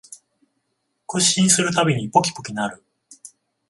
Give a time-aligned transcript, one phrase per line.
[1.05, 2.83] 屈伸するたびにポキポキ鳴る